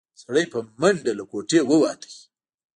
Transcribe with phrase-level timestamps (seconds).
[0.21, 2.01] سړی په منډه له کوټې ووت.